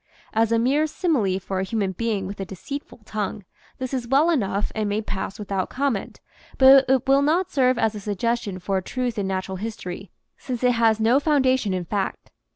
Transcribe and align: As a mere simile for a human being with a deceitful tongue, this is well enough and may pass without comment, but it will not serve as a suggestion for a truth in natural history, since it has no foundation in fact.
As 0.33 0.51
a 0.51 0.57
mere 0.57 0.87
simile 0.87 1.37
for 1.39 1.59
a 1.59 1.63
human 1.63 1.91
being 1.91 2.25
with 2.25 2.39
a 2.39 2.43
deceitful 2.45 3.01
tongue, 3.05 3.45
this 3.77 3.93
is 3.93 4.07
well 4.07 4.31
enough 4.31 4.71
and 4.73 4.89
may 4.89 4.99
pass 4.99 5.37
without 5.37 5.69
comment, 5.69 6.21
but 6.57 6.89
it 6.89 7.07
will 7.07 7.21
not 7.21 7.51
serve 7.51 7.77
as 7.77 7.93
a 7.93 7.99
suggestion 7.99 8.57
for 8.57 8.79
a 8.79 8.81
truth 8.81 9.19
in 9.19 9.27
natural 9.27 9.57
history, 9.57 10.09
since 10.39 10.63
it 10.63 10.71
has 10.71 10.99
no 10.99 11.19
foundation 11.19 11.71
in 11.71 11.85
fact. 11.85 12.31